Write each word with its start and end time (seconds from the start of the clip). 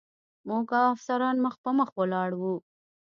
موږ 0.47 0.67
او 0.77 0.85
افسران 0.93 1.35
مخ 1.45 1.55
په 1.63 1.69
مخ 1.77 1.89
ولاړ 1.99 2.29
و. 2.39 2.41